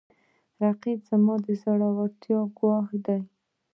[0.61, 3.17] رقیب زما د زړورتیا ګواهي ده